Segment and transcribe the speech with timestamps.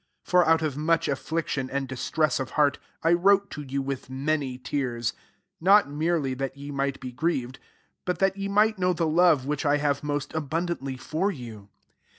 [0.23, 4.09] 4 For out of much affliction, and distress of heart, I wrote to you with
[4.09, 5.13] many tears;
[5.59, 7.59] not merely that ye might be grieved,
[8.03, 11.69] but that ye might know the love which I have most abundantly for you.